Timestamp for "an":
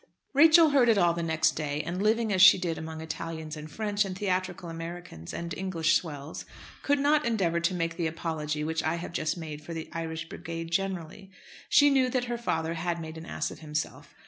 13.15-13.27